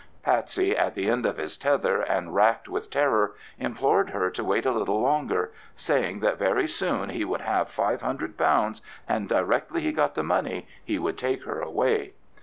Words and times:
Patsey, 0.23 0.75
at 0.75 0.95
the 0.95 1.07
end 1.11 1.27
of 1.27 1.37
his 1.37 1.55
tether 1.55 2.01
and 2.01 2.33
racked 2.33 2.67
with 2.67 2.89
terror, 2.89 3.35
implored 3.59 4.09
her 4.09 4.31
to 4.31 4.43
wait 4.43 4.65
a 4.65 4.71
little 4.71 4.99
longer, 4.99 5.51
saying 5.75 6.21
that 6.21 6.39
very 6.39 6.67
soon 6.67 7.09
he 7.09 7.23
would 7.23 7.41
have 7.41 7.69
£500, 7.69 8.81
and 9.07 9.29
directly 9.29 9.81
he 9.81 9.91
got 9.91 10.15
the 10.15 10.23
money 10.23 10.67
he 10.83 10.97
would 10.97 11.19
take 11.19 11.43
her 11.43 11.61
away. 11.61 12.13